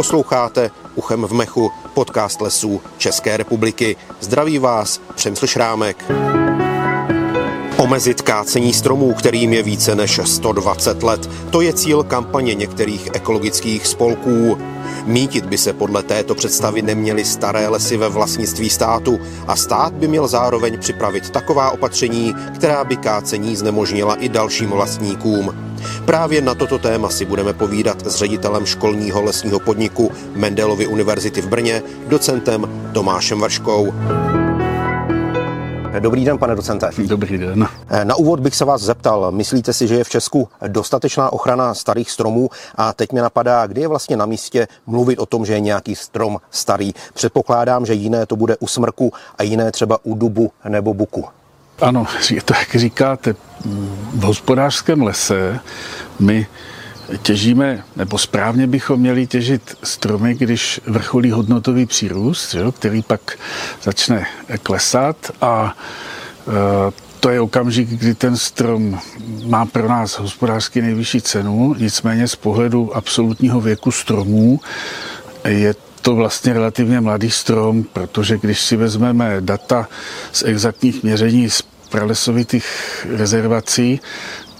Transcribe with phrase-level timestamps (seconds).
[0.00, 3.96] Posloucháte Uchem v mechu, podcast lesů České republiky.
[4.20, 6.04] Zdraví vás Přemysl Šrámek.
[7.80, 13.86] Omezit kácení stromů, kterým je více než 120 let, to je cíl kampaně některých ekologických
[13.86, 14.58] spolků.
[15.04, 20.08] Mítit by se podle této představy neměly staré lesy ve vlastnictví státu a stát by
[20.08, 25.54] měl zároveň připravit taková opatření, která by kácení znemožnila i dalším vlastníkům.
[26.04, 31.48] Právě na toto téma si budeme povídat s ředitelem školního lesního podniku Mendelovy univerzity v
[31.48, 33.92] Brně, docentem Tomášem Vrškou.
[35.98, 36.90] Dobrý den, pane docente.
[37.06, 37.68] Dobrý den.
[38.04, 42.10] Na úvod bych se vás zeptal, myslíte si, že je v Česku dostatečná ochrana starých
[42.10, 42.50] stromů?
[42.74, 45.94] A teď mě napadá, kdy je vlastně na místě mluvit o tom, že je nějaký
[45.94, 46.92] strom starý.
[47.14, 51.24] Předpokládám, že jiné to bude u smrku a jiné třeba u dubu nebo buku.
[51.80, 53.34] Ano, je to, jak říkáte,
[54.14, 55.60] v hospodářském lese
[56.20, 56.46] my
[57.22, 63.38] těžíme, nebo správně bychom měli těžit stromy, když vrcholí hodnotový přírůst, jo, který pak
[63.82, 64.26] začne
[64.62, 65.76] klesat a
[66.48, 69.00] e, to je okamžik, kdy ten strom
[69.46, 74.60] má pro nás hospodářsky nejvyšší cenu, nicméně z pohledu absolutního věku stromů
[75.48, 79.88] je to vlastně relativně mladý strom, protože když si vezmeme data
[80.32, 82.66] z exaktních měření z pralesovitých
[83.16, 84.00] rezervací,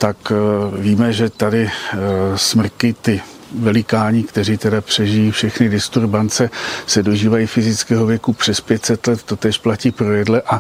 [0.01, 0.35] tak eh,
[0.81, 1.99] víme, že tady eh,
[2.37, 3.21] smrky, ty
[3.59, 6.51] velikáni, kteří teda přežijí všechny disturbance,
[6.87, 10.59] se dožívají fyzického věku přes 500 let, to tež platí pro jedle a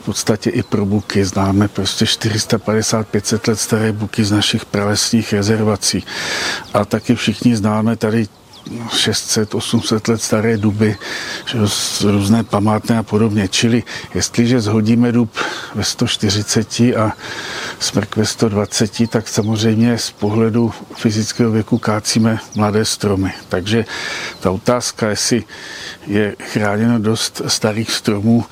[0.00, 1.24] v podstatě i pro buky.
[1.24, 6.04] Známe prostě 450-500 let staré buky z našich pralesních rezervací.
[6.74, 8.28] A taky všichni známe tady
[8.88, 10.96] 600, 800 let staré duby,
[11.46, 11.58] že,
[12.10, 13.48] různé památné a podobně.
[13.48, 13.82] Čili
[14.14, 15.30] jestliže zhodíme dub
[15.74, 17.12] ve 140 a
[17.78, 23.32] smrk ve 120, tak samozřejmě z pohledu fyzického věku kácíme mladé stromy.
[23.48, 23.84] Takže
[24.40, 25.44] ta otázka, jestli
[26.06, 28.44] je chráněno dost starých stromů,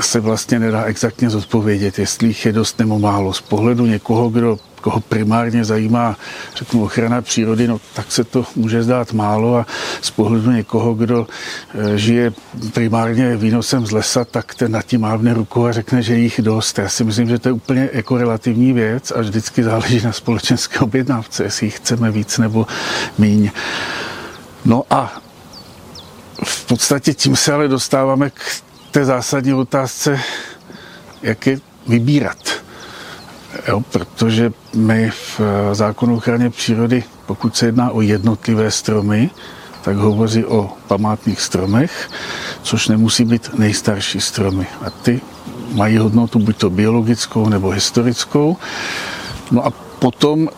[0.00, 3.32] se vlastně nedá exaktně zodpovědět, jestli jich je dost nebo málo.
[3.32, 6.16] Z pohledu někoho, kdo koho primárně zajímá,
[6.56, 9.66] řeknu, ochrana přírody, no tak se to může zdát málo a
[10.02, 11.26] z pohledu někoho, kdo
[11.74, 12.32] eh, žije
[12.72, 16.78] primárně výnosem z lesa, tak ten nad tím mávne rukou a řekne, že jich dost.
[16.78, 20.78] Já si myslím, že to je úplně jako relativní věc a vždycky záleží na společenské
[20.78, 22.66] objednávce, jestli jich chceme víc nebo
[23.18, 23.50] míň.
[24.64, 25.22] No a
[26.44, 28.40] v podstatě tím se ale dostáváme k
[28.90, 30.20] té zásadní otázce,
[31.22, 32.51] jak je vybírat.
[33.68, 39.30] Jo, protože my v eh, zákonu ochraně přírody, pokud se jedná o jednotlivé stromy,
[39.82, 42.10] tak hovoří o památných stromech,
[42.62, 44.66] což nemusí být nejstarší stromy.
[44.86, 45.20] A ty
[45.74, 48.56] mají hodnotu buď to biologickou nebo historickou.
[49.50, 50.48] No a potom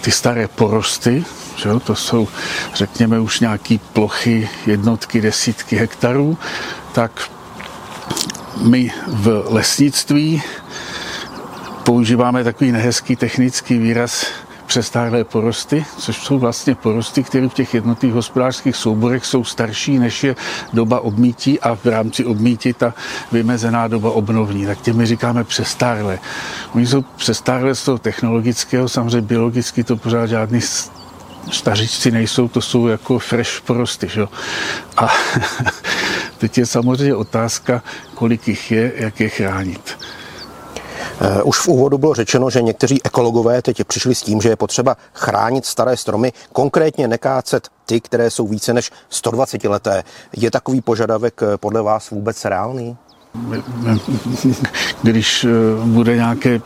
[0.00, 1.24] ty staré porosty,
[1.56, 2.28] že jo, to jsou,
[2.74, 6.38] řekněme, už nějaké plochy, jednotky, desítky hektarů,
[6.92, 7.30] tak
[8.62, 10.42] my v lesnictví
[11.90, 14.26] používáme takový nehezký technický výraz
[14.66, 20.24] přestárlé porosty, což jsou vlastně porosty, které v těch jednotlivých hospodářských souborech jsou starší, než
[20.24, 20.36] je
[20.72, 22.94] doba obmítí a v rámci obmítí ta
[23.32, 24.66] vymezená doba obnovní.
[24.66, 26.18] Tak těmi říkáme přestárlé.
[26.74, 30.60] Oni jsou přestárlé z toho technologického, samozřejmě biologicky to pořád žádný
[31.50, 34.08] stařičci nejsou, to jsou jako fresh porosty.
[34.08, 34.26] Že?
[34.96, 35.08] A
[36.38, 37.82] teď je samozřejmě otázka,
[38.14, 39.99] kolik jich je, jak je chránit.
[41.22, 44.56] Eh, už v úvodu bylo řečeno, že někteří ekologové teď přišli s tím, že je
[44.56, 50.04] potřeba chránit staré stromy, konkrétně nekácet ty, které jsou více než 120 leté.
[50.36, 52.96] Je takový požadavek eh, podle vás vůbec reálný?
[55.02, 55.48] Když eh,
[55.84, 56.60] bude nějaké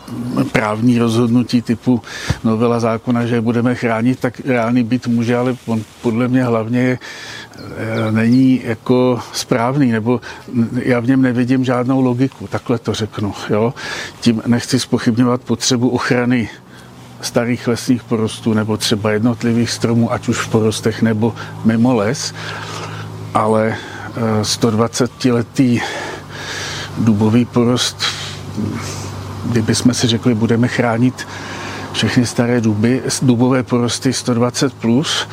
[0.52, 2.02] právní rozhodnutí typu
[2.44, 8.12] novela zákona, že budeme chránit, tak reálný být může, ale on podle mě hlavně eh,
[8.12, 10.20] není jako správný, nebo
[10.82, 13.32] já v něm nevidím žádnou logiku, takhle to řeknu.
[13.50, 13.74] Jo?
[14.20, 16.48] Tím nechci spochybňovat potřebu ochrany
[17.20, 21.34] starých lesních porostů nebo třeba jednotlivých stromů, ať už v porostech nebo
[21.64, 22.34] mimo les,
[23.34, 23.76] ale
[24.42, 26.13] 120-letý eh,
[26.98, 27.96] dubový porost,
[29.44, 31.26] kdybychom si řekli, budeme chránit
[31.92, 35.28] všechny staré duby, dubové porosty 120+, plus,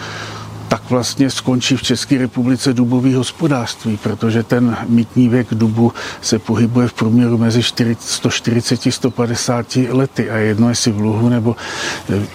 [0.68, 6.88] tak vlastně skončí v České republice dubový hospodářství, protože ten mítní věk dubu se pohybuje
[6.88, 11.56] v průměru mezi 140-150 lety a jedno jestli v luhu nebo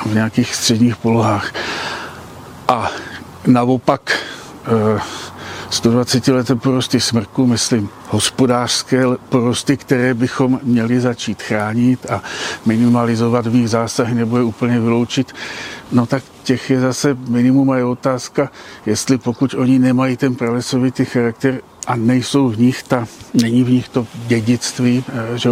[0.06, 1.52] v nějakých středních polohách.
[2.68, 2.90] A
[3.46, 4.18] naopak
[4.66, 5.00] eh,
[5.76, 12.22] 120 leté porosty smrku, myslím hospodářské porosty, které bychom měli začít chránit a
[12.66, 15.32] minimalizovat v nich zásahy nebo je úplně vyloučit,
[15.92, 18.50] no tak těch je zase minimum a je otázka,
[18.86, 23.88] jestli pokud oni nemají ten pralesovitý charakter, a nejsou v nich ta, není v nich
[23.88, 25.50] to dědictví eh, že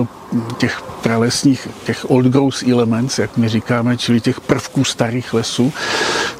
[0.59, 5.73] těch pralesních, těch old growth elements, jak my říkáme, čili těch prvků starých lesů,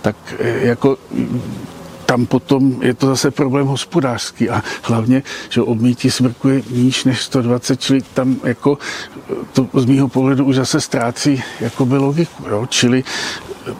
[0.03, 0.97] tak eh, jako
[2.07, 7.23] tam potom je to zase problém hospodářský a hlavně, že obmítí smrku je níž než
[7.23, 8.79] 120, čili tam jako
[9.53, 11.43] to z mýho pohledu už zase ztrácí
[11.85, 12.67] by logiku, jo?
[12.67, 13.05] čili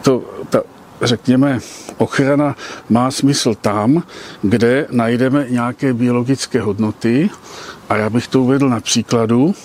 [0.01, 0.61] to, ta,
[1.01, 1.59] řekněme,
[1.97, 2.55] ochrana
[2.89, 4.03] má smysl tam,
[4.41, 7.29] kde najdeme nějaké biologické hodnoty
[7.89, 9.55] a já bych to uvedl na příkladu.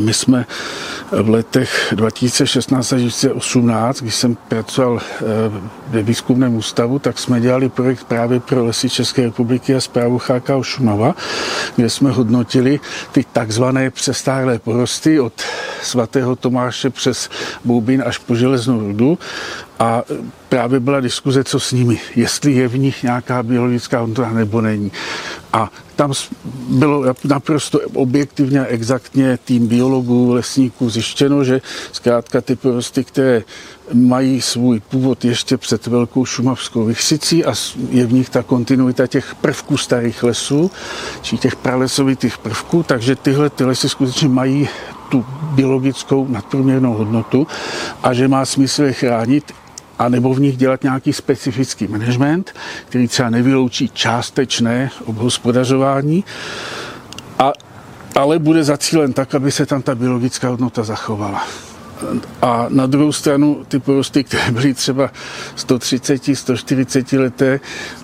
[0.00, 0.46] My jsme
[1.22, 5.24] v letech 2016 a 2018, když jsem pracoval eh,
[5.88, 10.62] ve výzkumném ústavu, tak jsme dělali projekt právě pro lesy České republiky a zprávu CHKO
[10.62, 11.14] Šumava,
[11.76, 12.80] kde jsme hodnotili
[13.12, 15.32] ty takzvané přestárlé porosty od
[15.82, 17.30] svatého Tomáše přes
[17.64, 19.18] Boubín až po železnou rudu
[19.78, 20.02] a
[20.48, 24.92] právě byla diskuze, co s nimi, jestli je v nich nějaká biologická hodnota nebo není.
[25.54, 26.12] A tam
[26.68, 31.60] bylo naprosto objektivně a exaktně tým biologů, lesníků zjištěno, že
[31.92, 33.42] zkrátka ty porosty, které
[33.92, 37.54] mají svůj původ ještě před velkou šumavskou vychsicí a
[37.90, 40.70] je v nich ta kontinuita těch prvků starých lesů,
[41.22, 44.68] či těch pralesovitých prvků, takže tyhle ty lesy skutečně mají
[45.08, 47.46] tu biologickou nadprůměrnou hodnotu
[48.02, 49.52] a že má smysl je chránit
[49.98, 52.54] a nebo v nich dělat nějaký specifický management,
[52.86, 56.24] který třeba nevyloučí částečné obhospodařování,
[57.38, 57.52] a,
[58.16, 61.46] ale bude zacílen tak, aby se tam ta biologická hodnota zachovala.
[62.42, 65.10] A na druhou stranu ty porosty, které byly třeba
[65.56, 67.60] 130, 140 leté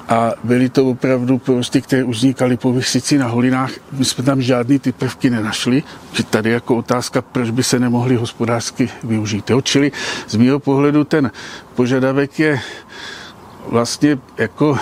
[0.08, 4.43] a byly to opravdu porosty, které už vznikaly po vysici na holinách, my jsme tam
[4.43, 5.82] žádný ty prvky nenašli,
[6.12, 9.50] že tady jako otázka, proč by se nemohly hospodářsky využít.
[9.50, 9.61] Jo?
[9.61, 9.93] Čili
[10.29, 11.31] z mého pohledu ten
[11.75, 12.61] požadavek je
[13.69, 14.79] vlastně jako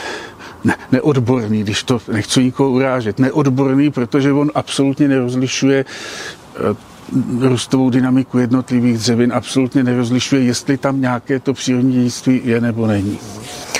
[0.65, 5.85] ne, neodborný, když to nechci nikoho urážet, neodborný, protože on absolutně nerozlišuje
[7.41, 13.19] růstovou dynamiku jednotlivých dřevin, absolutně nerozlišuje, jestli tam nějaké to přírodní dědictví je nebo není.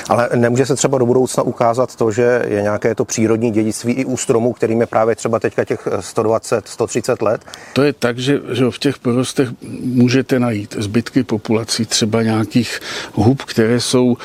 [0.09, 4.05] Ale nemůže se třeba do budoucna ukázat to, že je nějaké to přírodní dědictví i
[4.05, 7.41] u stromů, kterým je právě třeba teďka těch 120, 130 let?
[7.73, 9.49] To je tak, že, že v těch porostech
[9.81, 12.79] můžete najít zbytky populací třeba nějakých
[13.13, 14.17] hub, které jsou,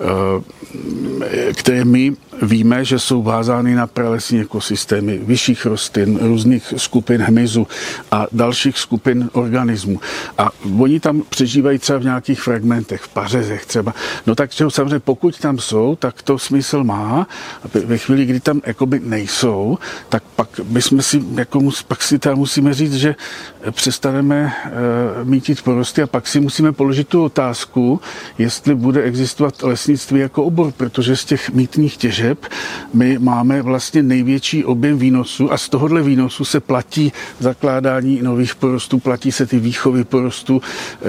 [0.00, 7.66] eh, které my víme, že jsou vázány na pralesní ekosystémy vyšších rostlin, různých skupin hmyzu
[8.10, 10.00] a dalších skupin organismů.
[10.38, 13.94] A oni tam přežívají třeba v nějakých fragmentech, v pařezech třeba.
[14.26, 17.26] No tak samozřejmě pokud tam jsou, tak to smysl má.
[17.64, 19.78] A ve chvíli, kdy tam jakoby nejsou,
[20.08, 23.14] tak pak bychom si, jako, pak si tam musíme říct, že
[23.70, 28.00] přestaneme uh, mítit porosty a pak si musíme položit tu otázku,
[28.38, 32.46] jestli bude existovat lesnictví jako obor, protože z těch mítných těžeb
[32.94, 38.98] my máme vlastně největší objem výnosů a z tohohle výnosu se platí zakládání nových porostů,
[38.98, 40.62] platí se ty výchovy porostů,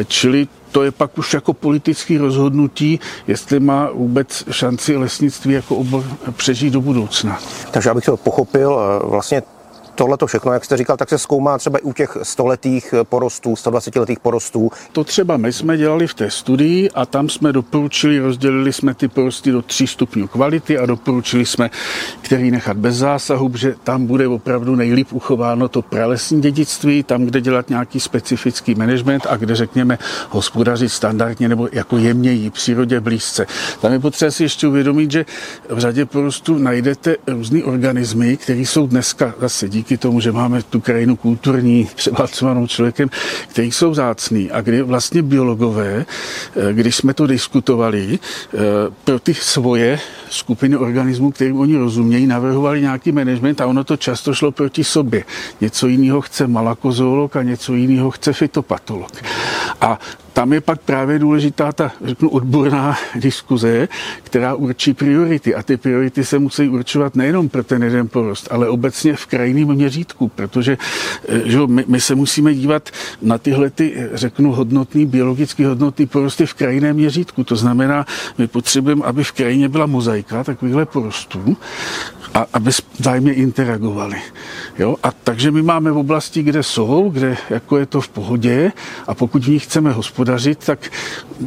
[0.07, 6.03] čili to je pak už jako politické rozhodnutí, jestli má vůbec šanci lesnictví jako obor
[6.31, 7.39] přežít do budoucna.
[7.71, 9.41] Takže abych to pochopil, vlastně
[9.99, 13.55] tohle to všechno, jak jste říkal, tak se zkoumá třeba i u těch stoletých porostů,
[13.55, 14.71] 120 letých porostů.
[14.91, 19.07] To třeba my jsme dělali v té studii a tam jsme doporučili, rozdělili jsme ty
[19.07, 21.69] porosty do tří stupňů kvality a doporučili jsme,
[22.21, 27.41] který nechat bez zásahu, že tam bude opravdu nejlíp uchováno to pralesní dědictví, tam, kde
[27.41, 29.97] dělat nějaký specifický management a kde řekněme
[30.29, 33.45] hospodařit standardně nebo jako jemněji, přírodě blízce.
[33.81, 35.25] Tam je potřeba si ještě uvědomit, že
[35.69, 40.61] v řadě porostů najdete různé organismy, které jsou dneska zase díky díky tomu, že máme
[40.63, 43.09] tu krajinu kulturní, převálcovanou člověkem,
[43.47, 48.57] který jsou zácný a kdy vlastně biologové, eh, když jsme to diskutovali, eh,
[49.03, 54.33] pro ty svoje skupiny organismů, kterým oni rozumějí, navrhovali nějaký management a ono to často
[54.33, 55.23] šlo proti sobě.
[55.61, 59.11] Něco jiného chce malakozoolog a něco jiného chce fitopatolog.
[59.81, 59.99] A
[60.39, 63.87] tam je pak právě důležitá ta, řeknu, odborná diskuze,
[64.23, 65.55] která určí priority.
[65.55, 69.67] A ty priority se musí určovat nejenom pro ten jeden porost, ale obecně v krajiném
[69.67, 70.77] měřítku, protože
[71.27, 72.89] eh, že my, my se musíme dívat
[73.21, 77.43] na tyhle, ty, řeknu, hodnotný, biologicky hodnotný porosty v krajinném měřítku.
[77.43, 78.05] To znamená,
[78.37, 81.57] my potřebujeme, aby v krajině byla mozaika takovýchhle porostů,
[82.39, 84.15] a aby vzájemně interagovali.
[84.79, 84.95] Jo?
[85.03, 88.71] A takže my máme v oblasti, kde jsou, kde jako je to v pohodě
[89.07, 90.91] a pokud v nich chceme hospodařit, tak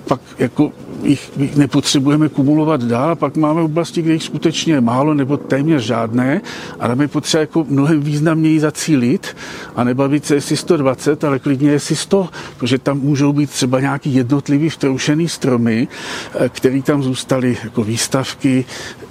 [0.07, 0.73] pak jako
[1.03, 3.17] jich, jich nepotřebujeme kumulovat dál.
[3.17, 6.41] Pak máme oblasti, kde jich skutečně málo nebo téměř žádné,
[6.81, 9.37] ale my potřebujeme jako mnohem významněji zacílit
[9.77, 12.29] a nebavit se jestli 120, ale klidně jestli 100,
[12.59, 15.89] protože tam můžou být třeba nějaký jednotlivý vtroušený stromy,
[16.35, 18.65] eh, který tam zůstaly jako výstavky,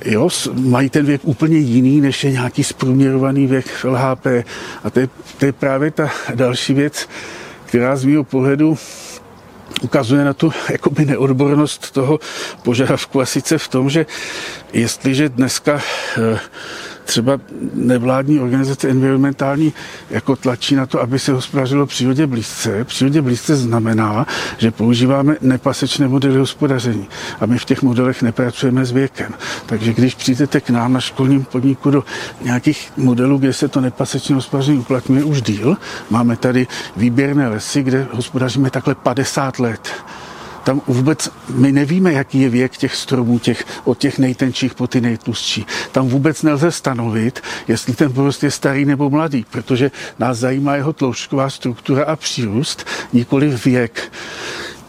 [0.06, 4.26] jo, mají ten věk úplně jiný, než je nějaký zprůměrovaný věk v LHP.
[4.84, 7.10] A to je, to je právě ta další věc,
[7.66, 8.78] která z mého pohledu
[9.82, 12.20] ukazuje na tu jakoby neodbornost toho
[12.64, 14.06] požadavku a sice v tom, že
[14.74, 15.82] jestliže dneska
[16.18, 16.40] eh,
[17.12, 17.40] třeba
[17.74, 19.74] nevládní organizace environmentální
[20.10, 22.84] jako tlačí na to, aby se hospodařilo přírodě blízce.
[22.84, 24.28] Přírodě blízce znamená,
[24.58, 27.08] že používáme nepasečné modely hospodaření
[27.40, 29.34] a my v těch modelech nepracujeme s věkem.
[29.66, 32.04] Takže když přijdete k nám na školním podniku do
[32.42, 35.78] nějakých modelů, kde se to nepasečné hospodaření uplatňuje už díl,
[36.10, 39.92] máme tady výběrné lesy, kde hospodaříme takhle 50 let
[40.64, 45.02] tam vůbec my nevíme, jaký je věk těch stromů, těch, od těch nejtenčích po ty
[45.02, 45.66] nejtlustší.
[45.92, 50.94] Tam vůbec nelze stanovit, jestli ten porost je starý nebo mladý, protože nás zajímá jeho
[50.94, 54.12] tloušťková struktura a přírůst, nikoli věk.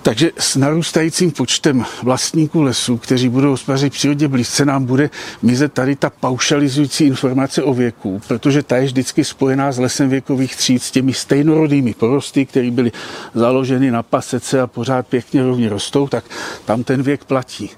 [0.02, 5.10] Takže s narůstajícím počtem vlastníků lesů, kteří budou hospodařit přírodě blízce, nám bude
[5.42, 10.56] mizet tady ta paušalizující informace o věku, protože ta je vždycky spojená s lesem věkových
[10.56, 12.92] tříd, s těmi stejnorodými porosty, které byly
[13.34, 16.24] založeny na pasece a pořád pěkně rovně rostou, tak
[16.64, 17.70] tam ten věk platí.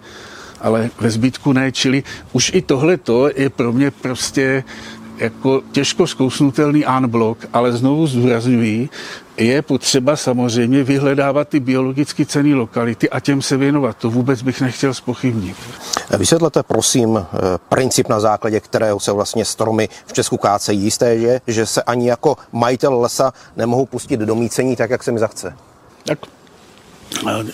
[0.61, 2.03] Ale ve zbytku ne, čili
[2.33, 2.99] už i tohle
[3.37, 4.65] je pro mě prostě
[5.19, 8.89] jako těžko zkousnutelný unblock, ale znovu zdůrazňuji,
[9.37, 13.97] je potřeba samozřejmě vyhledávat ty biologicky cené lokality a těm se věnovat.
[13.97, 15.57] To vůbec bych nechtěl spochybnit.
[16.19, 17.39] Vysvětlete prosím eh,
[17.69, 20.81] princip, na základě kterého se vlastně stromy v Česku kácejí.
[20.81, 25.13] Jisté je, že se ani jako majitel lesa nemohou pustit do mícení tak, jak se
[25.13, 25.57] mi zachce.
[26.05, 26.19] Tak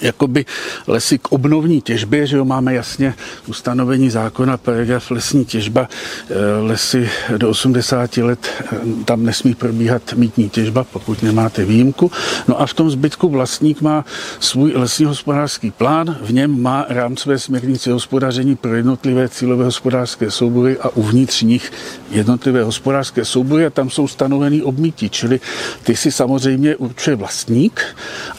[0.00, 0.44] jakoby
[0.86, 3.14] lesy k obnovní těžbě, že jo, máme jasně
[3.46, 5.88] ustanovení zákona, paragraf lesní těžba,
[6.30, 12.10] eh, lesy do 80 let, eh, tam nesmí probíhat mítní těžba, pokud nemáte výjimku.
[12.48, 14.04] No a v tom zbytku vlastník má
[14.40, 20.78] svůj lesní hospodářský plán, v něm má rámcové směrnice hospodaření pro jednotlivé cílové hospodářské soubory
[20.78, 21.72] a uvnitř nich
[22.10, 25.40] jednotlivé hospodářské soubory a tam jsou stanoveny obmítí, čili
[25.82, 27.82] ty si samozřejmě určuje vlastník,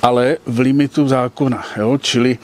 [0.01, 1.63] ale v limitu zákona.
[1.77, 1.97] Jo?
[1.97, 2.37] Čili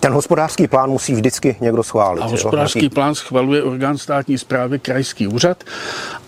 [0.00, 2.20] ten hospodářský plán musí vždycky někdo schválit.
[2.20, 5.64] A hospodářský plán schvaluje orgán státní zprávy, krajský úřad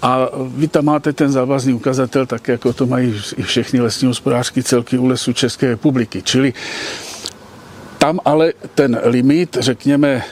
[0.02, 4.62] a vy tam máte ten závazný ukazatel, tak jako to mají i všechny lesní hospodářské
[4.62, 6.22] celky u lesů České republiky.
[6.22, 6.52] Čili
[7.98, 10.22] tam ale ten limit, řekněme,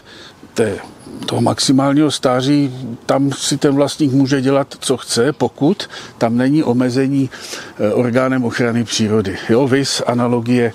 [0.55, 0.79] té
[1.27, 2.75] toho maximálního stáří,
[3.07, 7.31] tam si ten vlastník může dělat, co chce, pokud tam není omezení
[7.79, 9.37] eh, orgánem ochrany přírody.
[9.49, 10.73] Jo, vys analogie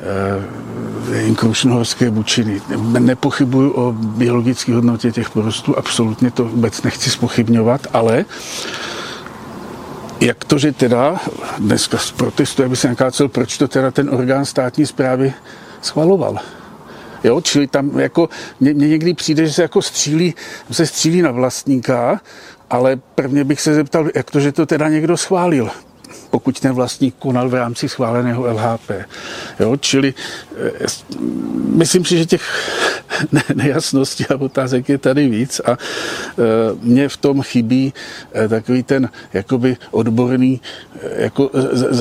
[0.00, 2.60] Eh, krušnohorské bučiny.
[2.98, 8.24] Nepochybuju o biologické hodnotě těch porostů, absolutně to vůbec nechci spochybňovat, ale
[10.20, 11.20] jak to, že teda
[11.58, 15.32] dneska protestuje, aby se nakácel, proč to teda ten orgán státní zprávy
[15.82, 16.38] schvaloval.
[17.24, 18.28] Jo, čili tam jako,
[18.60, 20.34] mě někdy přijde, že se jako střílí,
[20.70, 22.20] se střílí na vlastníka,
[22.70, 25.70] ale prvně bych se zeptal, jak to, že to teda někdo schválil
[26.30, 28.90] pokud ten vlastník konal v rámci schváleného LHP.
[29.60, 30.14] Jo, čili
[30.56, 30.86] eh,
[31.74, 32.44] myslím si, že těch
[33.54, 35.76] nejasností a otázek je tady víc a eh,
[36.82, 37.92] mně v tom chybí
[38.32, 40.60] eh, takový ten jakoby odborný
[41.16, 41.50] jako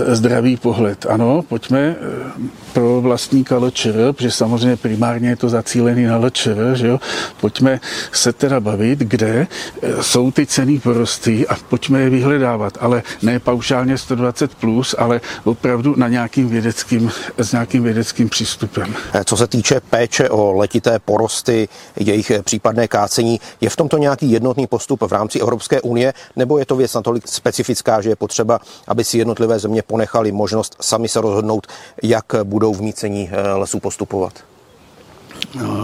[0.08, 1.06] zdravý pohled.
[1.06, 1.96] Ano, pojďme
[2.74, 7.00] pro vlastníka LČR, protože samozřejmě primárně je to zacílený na LČR, že jo?
[7.42, 7.80] pojďme
[8.12, 9.48] se teda bavit, kde
[10.02, 15.96] jsou ty cený porosty a pojďme je vyhledávat, ale ne paušálně 120 plus, ale opravdu
[15.98, 18.96] na nějakým vědeckým, s nějakým vědeckým přístupem.
[19.26, 24.68] Co se týče péče o letité porosty, jejich případné kácení, je v tomto nějaký jednotný
[24.68, 29.04] postup v rámci Evropské unie, nebo je to věc natolik specifická, že je potřeba, aby
[29.04, 31.68] si jednotlivé země ponechali možnost sami se rozhodnout,
[32.04, 34.34] jak budou v mícení eh, lesů postupovat?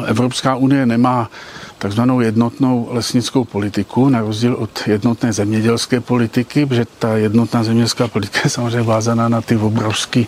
[0.05, 1.29] Evropská unie nemá
[1.77, 8.39] takzvanou jednotnou lesnickou politiku, na rozdíl od jednotné zemědělské politiky, protože ta jednotná zemědělská politika
[8.43, 10.23] je samozřejmě vázaná na ty obrovské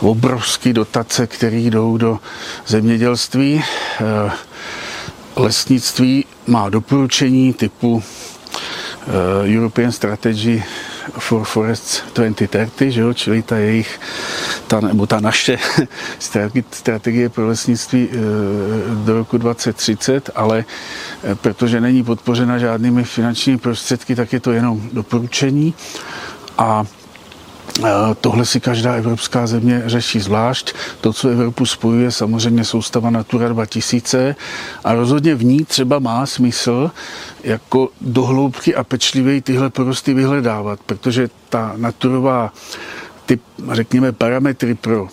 [0.00, 2.18] obrovský dotace, které jdou do
[2.66, 3.62] zemědělství.
[4.00, 4.30] Eh,
[5.36, 10.62] lesnictví má doporučení typu eh, European Strategy
[11.18, 13.14] for Forests 2030, že jo?
[13.14, 14.00] čili ta jejich,
[14.70, 15.58] ta, nebo ta naše
[16.70, 18.16] strategie pro lesnictví eh,
[19.04, 20.64] do roku 2030, ale
[21.24, 25.74] eh, protože není podpořena žádnými finančními prostředky, tak je to jenom doporučení.
[26.58, 26.84] A
[28.20, 30.74] Tohle si každá evropská země řeší zvlášť.
[31.00, 34.36] To, co Evropu spojuje, samozřejmě soustava Natura 2000
[34.84, 36.90] a rozhodně v ní třeba má smysl
[37.44, 42.52] jako dohloubky a pečlivěji tyhle porosty vyhledávat, protože ta naturová
[43.30, 43.38] ty,
[43.72, 45.08] řekněme, parametry pro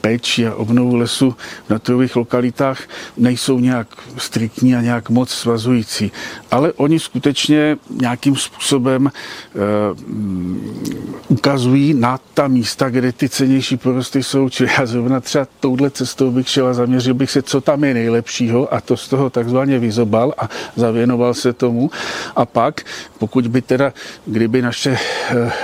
[0.00, 1.36] péči a obnovu lesu
[1.66, 2.80] v naturových lokalitách
[3.16, 3.88] nejsou nějak
[4.18, 6.12] striktní a nějak moc svazující.
[6.50, 9.12] Ale oni skutečně nějakým způsobem e,
[11.28, 14.48] ukazují na ta místa, kde ty cenější porosty jsou.
[14.48, 17.94] Čili já zrovna třeba touhle cestou bych šel a zaměřil bych se, co tam je
[17.94, 21.90] nejlepšího a to z toho takzvaně vyzobal a zavěnoval se tomu.
[22.36, 22.80] A pak,
[23.18, 23.92] pokud by teda,
[24.26, 24.98] kdyby naše e,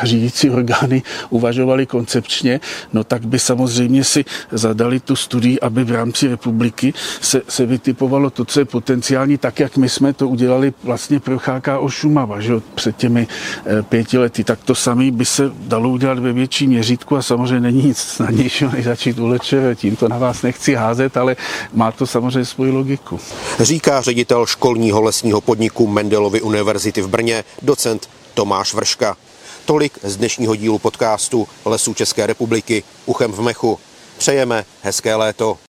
[0.02, 2.60] řídící orgány uvažovali koncepčně,
[2.92, 8.30] no tak by samozřejmě si zadali tu studii, aby v rámci republiky se, se vytipovalo
[8.30, 12.52] to, co je potenciální, tak jak my jsme to udělali vlastně pro HKO Šumava že
[12.74, 13.26] před těmi
[13.66, 14.44] eh, pěti lety.
[14.44, 18.70] Tak to samé by se dalo udělat ve větší měřítku a samozřejmě není nic snadnějšího,
[18.72, 19.38] než začít u
[19.74, 21.36] Tím to na vás nechci házet, ale
[21.72, 23.20] má to samozřejmě svoji logiku.
[23.60, 29.16] Říká ředitel školního lesního podniku Mendelovy univerzity v Brně, docent Tomáš Vrška.
[29.64, 33.78] Tolik z dnešního dílu podcastu Lesů České republiky Uchem v mechu.
[34.18, 35.58] Přejeme hezké léto.